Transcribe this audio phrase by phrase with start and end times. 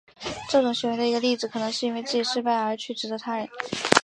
[0.49, 3.47] 这种行为的一个例子可能是因为自己失败而去指责他人。